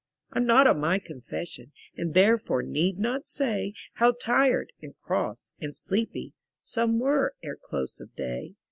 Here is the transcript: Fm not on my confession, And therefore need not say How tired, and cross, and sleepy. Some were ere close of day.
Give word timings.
Fm 0.35 0.45
not 0.45 0.65
on 0.65 0.79
my 0.79 0.97
confession, 0.97 1.71
And 1.95 2.15
therefore 2.15 2.63
need 2.63 2.97
not 2.97 3.27
say 3.27 3.75
How 3.97 4.13
tired, 4.13 4.71
and 4.81 4.95
cross, 5.03 5.51
and 5.61 5.75
sleepy. 5.75 6.33
Some 6.57 6.97
were 6.97 7.35
ere 7.43 7.59
close 7.61 7.99
of 7.99 8.15
day. 8.15 8.55